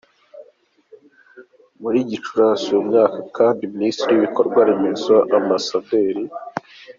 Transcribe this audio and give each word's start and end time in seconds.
Muri 1.81 1.97
Gicurasi 2.09 2.65
uyu 2.69 2.85
mwaka 2.89 3.19
kandi 3.37 3.71
Minisitiri 3.73 4.13
w’Ibikorwa 4.13 4.59
remezo, 4.67 5.15
Amb. 5.37 5.49